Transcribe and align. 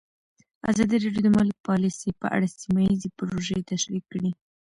ازادي 0.71 0.95
راډیو 1.03 1.25
د 1.25 1.27
مالي 1.35 1.55
پالیسي 1.67 2.09
په 2.21 2.27
اړه 2.35 2.47
سیمه 2.59 2.81
ییزې 2.89 3.09
پروژې 3.17 3.67
تشریح 3.71 4.03
کړې. 4.11 4.29